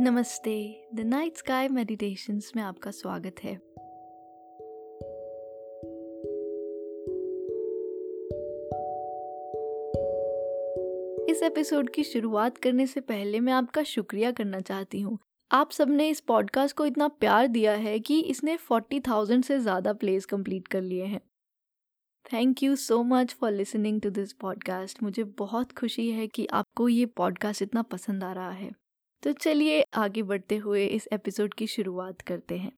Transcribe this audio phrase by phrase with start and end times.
[0.00, 3.52] नमस्ते। The night sky meditations में आपका स्वागत है।
[11.30, 15.18] इस एपिसोड की शुरुआत करने से पहले मैं आपका शुक्रिया करना चाहती हूँ।
[15.50, 19.92] आप सबने इस पॉडकास्ट को इतना प्यार दिया है कि इसने फोर्टी थाउज़ेंड से ज़्यादा
[19.92, 21.20] प्लेस कंप्लीट कर लिए हैं।
[22.32, 26.88] Thank you so much for listening to this podcast मुझे बहुत खुशी है कि आपको
[26.88, 28.89] ये पॉडकास्ट इतना पसंद आ रहा है।
[29.22, 32.72] तो चलिए आगे बढ़ते हुए इस एपिसोड की शुरुआत करते हैं।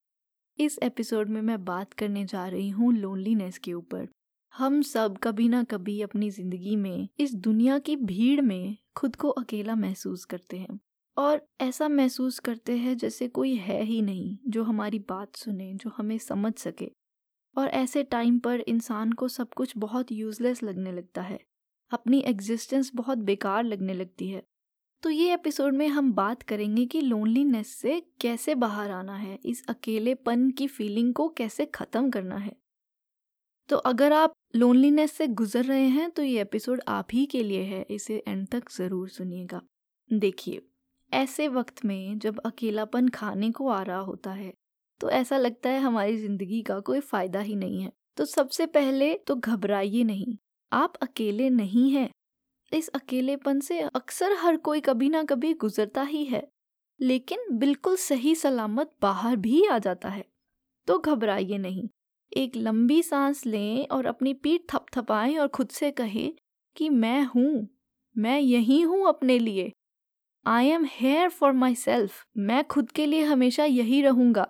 [0.58, 4.08] इस एपिसोड में मैं बात करने जा रही हूँ लोनलीनेस के ऊपर।
[4.54, 9.28] हम सब कभी ना कभी अपनी ज़िंदगी में, इस दुनिया की भीड़ में खुद को
[9.28, 10.80] अकेला महसूस करते हैं।
[11.16, 15.90] और ऐसा महसूस करते हैं जैसे कोई है ही नहीं जो हमारी बात सुने, जो
[15.96, 16.92] हमें समझ सके।
[17.56, 21.38] और ऐसे टाइम पर इंसान को सब कुछ बहुत यूज़लेस लगने लगता है।
[21.90, 24.42] अपनी एग्जिस्टेंस बहुत बेकार लगने लगती है।
[25.02, 29.64] तो ये एपिसोड में हम बात करेंगे कि लोनलीनेस से कैसे बाहर आना है, इस
[29.68, 32.52] अकेलेपन की फीलिंग को कैसे ख़त्म करना है।
[33.68, 37.62] तो अगर आप लोनलीनेस से गुजर रहे हैं तो ये एपिसोड आप ही के लिए
[37.62, 39.60] है, इसे एंड तक ज़रूर सुनिएगा।
[40.10, 40.62] देखिए,
[41.12, 44.52] ऐसे वक्त में जब अकेलापन खाने को आ रहा होता है
[45.00, 49.14] तो ऐसा लगता है हमारी ज़िंदगी का कोई फ़ायदा ही नहीं है। तो सबसे पहले
[49.18, 50.36] तो घबराइए नहीं।
[50.72, 52.10] आप अकेले नहीं हैं।
[52.74, 56.48] इस अकेलेपन से अक्सर हर कोई कभी ना कभी गुजरता ही है।
[57.00, 60.24] लेकिन बिल्कुल सही सलामत बाहर भी आ जाता है।
[60.86, 61.88] तो घबराइए नहीं।
[62.32, 66.32] एक लंबी सांस लें और अपनी पीठ थपथपाएँ और खुद से कहें
[66.76, 67.68] कि मैं हूँ,
[68.16, 69.72] मैं यही हूँ अपने लिए।
[70.46, 74.48] I am here for myself मैं खुद के लिए हमेशा यही रहूँगा।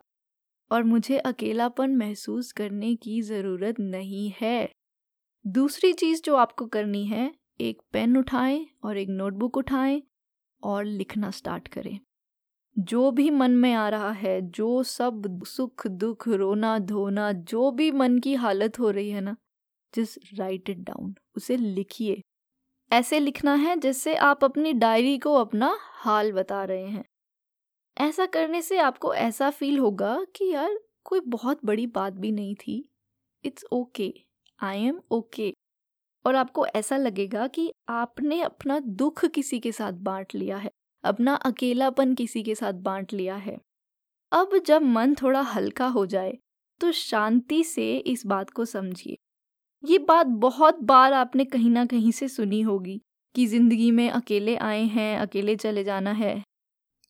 [0.70, 4.69] और मुझे अकेलापन महसूस करने की ज़रूरत नहीं है।
[5.47, 10.03] दूसरी चीज़ जो आपको करनी है एक पेन उठाएँ और एक नोटबुक उठाएँ
[10.62, 11.98] और लिखना स्टार्ट करें।
[12.78, 17.90] जो भी मन में आ रहा है, जो सब सुख दुख, रोना धोना, जो भी
[17.90, 19.36] मन की हालत हो रही है ना
[19.95, 22.23] जस्ट राइट इट डाउन उसे लिखिए।
[22.92, 27.05] ऐसे लिखना है जैसे आप अपनी डायरी को अपना हाल बता रहे हैं।
[28.01, 32.55] ऐसा करने से आपको ऐसा फील होगा कि यार, कोई बहुत बड़ी बात भी नहीं
[32.55, 32.89] थी।
[33.45, 34.14] It's okay
[34.61, 35.55] I am okay
[36.24, 40.70] और आपको ऐसा लगेगा कि आपने अपना दुख किसी के साथ बांट लिया है,
[41.05, 43.56] अपना अकेलापन किसी के साथ बांट लिया है।
[44.33, 46.38] अब जब मन थोड़ा हल्का हो जाए
[46.80, 49.16] तो शांति से इस बात को समझिए।
[49.84, 53.00] ये बात बहुत बार आपने कहीं ना कहीं से सुनी होगी
[53.34, 56.42] कि ज़िंदगी में अकेले आए हैं, अकेले चले जाना है।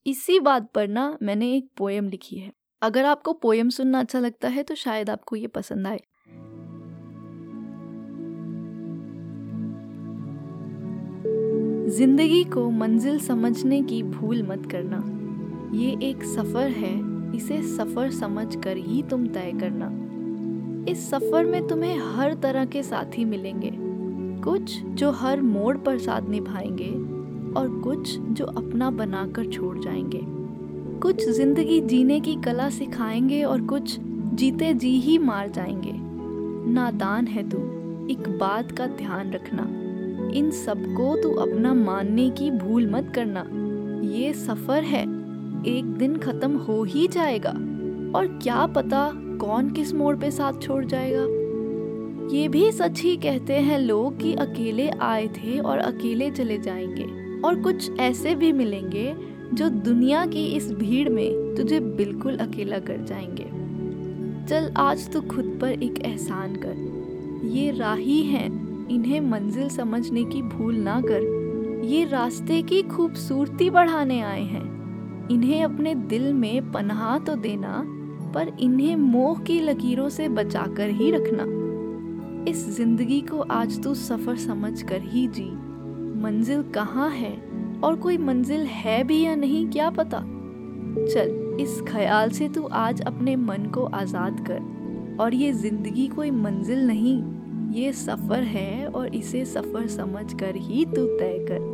[0.06, 2.50] इसी बात पर ना मैंने एक पोएम लिखी है।
[2.82, 6.00] अगर आपको पोएम सुनना अच्छा लगता है तो शायद आपको ये पसंद आए।
[11.92, 15.02] ज़िंदगी को मंजिल समझने की भूल मत करना।
[15.76, 16.92] ये एक सफ़र है,
[17.36, 19.88] इसे सफ़र समझ कर ही तुम तय करना।
[20.90, 23.70] इस सफ़र में तुम्हें हर तरह के साथी मिलेंगे।
[24.42, 26.90] कुछ जो हर मोड़ पर साथ निभाएँगे
[27.60, 30.20] और कुछ जो अपना बनाकर छोड़ जाएँगे।
[31.00, 33.98] कुछ ज़िंदगी जीने की कला सिखाएँगे और कुछ
[34.34, 35.92] जीते जी ही मार जाएँगे।
[36.72, 37.58] नादान है तू,
[38.08, 39.81] एक बात का ध्यान रखना।
[40.34, 43.48] इन सबको तू अपना मानने की भूल मत करना।
[44.08, 45.02] ये सफ़र है,
[45.66, 47.50] एक दिन खत्म हो ही जाएगा।
[48.18, 51.42] और क्या पता कौन किस मोड़ पे साथ छोड़ जाएगा।
[52.36, 57.04] ये भी सच ही कहते हैं लोग कि अकेले आए थे और अकेले चले जाएँगे।
[57.40, 59.16] और कुछ ऐसे भी मिलेंगे
[59.54, 63.62] जो दुनिया की इस भीड़ में तुझे बिल्कुल अकेला कर जाएँगे।
[64.48, 66.92] चल, आज तू खुद पर एक एहसान कर।
[67.48, 74.20] ये राही हैं। इन्हें मंजिल समझने की भूल ना कर। ये रास्ते की खूबसूरती बढ़ाने
[74.20, 77.82] आए हैं। इन्हें अपने दिल में पनाह तो देना,
[78.34, 81.44] पर इन्हें मोह की लकीरों से बचाकर ही रखना।
[82.50, 85.50] इस ज़िंदगी को आज तू सफ़र समझ कर ही जी।
[86.22, 87.32] मंजिल कहाँ है
[87.84, 90.18] और कोई मंजिल है भी या नहीं, क्या पता?
[90.18, 96.30] चल, इस ख्याल से तू आज अपने मन को आज़ाद कर। और ये ज़िंदगी कोई
[96.30, 97.22] मंजिल नहीं।
[97.72, 101.70] ये सफ़र है और इसे सफ़र समझ कर ही तू तय कर।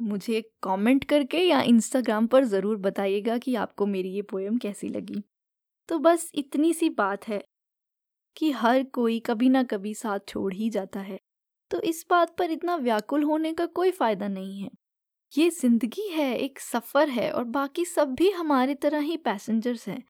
[0.00, 5.22] मुझे कमेंट करके या इंस्टाग्राम पर ज़रूर बताइएगा कि आपको मेरी ये पोएम कैसी लगी।
[5.88, 7.42] तो बस इतनी सी बात है
[8.36, 11.18] कि हर कोई कभी ना कभी साथ छोड़ ही जाता है।
[11.70, 14.70] तो इस बात पर इतना व्याकुल होने का कोई फ़ायदा नहीं है।
[15.32, 20.02] ये ज़िंदगी है, एक सफ़र है और बाकी सब भी हमारी तरह ही पैसेंजर्स हैं।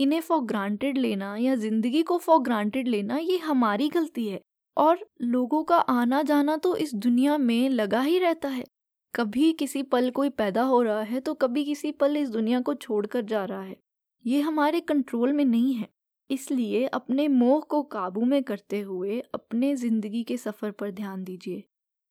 [0.00, 4.40] इन्हें फॉर ग्रांटेड लेना या ज़िंदगी को फॉर ग्रांटेड लेना, ये हमारी गलती है।
[4.76, 8.64] और लोगों का आना जाना तो इस दुनिया में लगा ही रहता है।
[9.14, 12.74] कभी किसी पल कोई पैदा हो रहा है तो कभी किसी पल इस दुनिया को
[12.74, 13.76] छोड़कर जा रहा है।
[14.24, 15.88] ये हमारे कंट्रोल में नहीं है।
[16.30, 21.62] इसलिए अपने मोह को काबू में करते हुए अपने ज़िंदगी के सफ़र पर ध्यान दीजिए।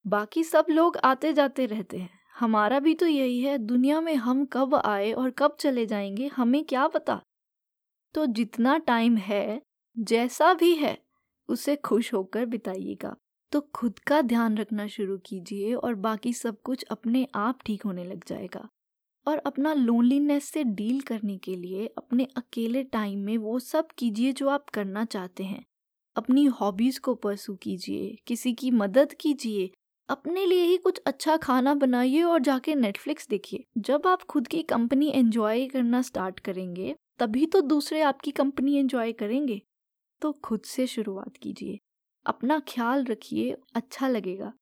[0.06, 4.46] बाकी सब लोग आते जाते रहते हैं। हमारा भी तो यही है, दुनिया में हम
[4.46, 7.22] कब आए और कब चले जाएँगे, हमें क्या पता?
[8.16, 9.62] तो जितना टाइम है,
[10.00, 10.98] जैसा भी है,
[11.48, 13.16] उसे खुश होकर बिताइएगा।
[13.52, 18.04] तो खुद का ध्यान रखना शुरू कीजिए और बाकी सब कुछ अपने आप ठीक होने
[18.04, 18.70] लग जाएगा।
[19.28, 24.32] और अपना लोनलीनेस से डील करने के लिए अपने अकेले टाइम में वो सब कीजिए
[24.32, 25.66] जो आप करना चाहते हैं।
[26.16, 29.70] अपनी हॉबीज़ को परसू कीजिए, किसी की मदद कीजिए,
[30.10, 34.62] अपने लिए ही कुछ अच्छा खाना बनाइए और जाके नेटफ्लिक्स देखिए। जब आप खुद की
[34.62, 39.62] कंपनी एंजॉय करना स्टार्ट करेंगे तभी तो दूसरे आपकी कंपनी एंजॉय करेंगे।
[40.22, 41.80] तो खुद से शुरुआत कीजिए।
[42.26, 44.54] अपना ख्याल रखिए अच्छा लगेगा।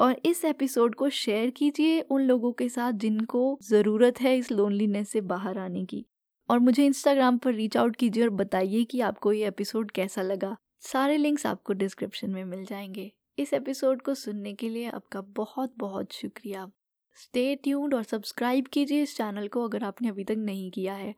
[0.00, 5.08] और इस एपिसोड को शेयर कीजिए उन लोगों के साथ जिनको ज़रूरत है इस लोनलीनेस
[5.08, 6.06] से बाहर आने की।
[6.50, 10.56] और मुझे इंस्टाग्राम पर रीच आउट कीजिए और बताइए कि आपको ये एपिसोड कैसा लगा।
[10.80, 15.74] सारे लिंक्स आपको डिस्क्रिप्शन में मिल जाएँगे। इस एपिसोड को सुनने के लिए आपका बहुत
[15.76, 16.70] बहुत शुक्रिया।
[17.14, 21.14] स्टे ट्यून्ड और सब्सक्राइब कीजिए इस चैनल को अगर आपने अभी तक नहीं किया है।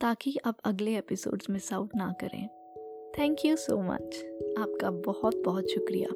[0.00, 2.48] ताकि आप अगले एपिसोड्स मिस आउट ना करें।
[3.18, 4.16] थैंक यू सो मच
[4.58, 6.08] आपका बहुत बहुत शुक्रिया।